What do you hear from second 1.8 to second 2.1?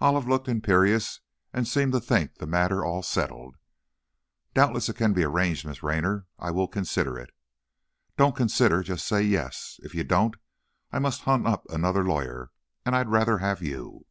to